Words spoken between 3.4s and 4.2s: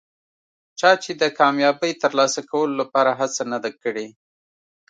نه ده کړي.